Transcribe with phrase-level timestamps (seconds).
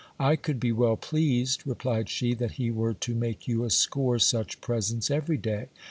[0.19, 4.17] I could be well pleased, replied she, that he were to make you a score
[4.17, 5.67] such presents every day.